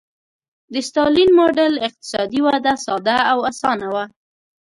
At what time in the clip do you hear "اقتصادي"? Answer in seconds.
1.87-2.39